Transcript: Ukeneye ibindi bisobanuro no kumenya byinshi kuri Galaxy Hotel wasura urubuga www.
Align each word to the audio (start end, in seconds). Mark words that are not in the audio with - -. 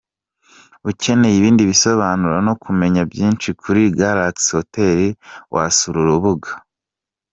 Ukeneye 0.89 1.35
ibindi 1.37 1.61
bisobanuro 1.71 2.35
no 2.47 2.53
kumenya 2.63 3.01
byinshi 3.11 3.47
kuri 3.61 3.81
Galaxy 3.99 4.49
Hotel 4.55 4.97
wasura 5.53 5.97
urubuga 6.01 6.49
www. 6.55 6.57